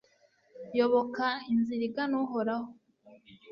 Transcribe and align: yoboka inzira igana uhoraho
yoboka 0.77 1.25
inzira 1.51 1.83
igana 1.89 2.15
uhoraho 2.23 2.69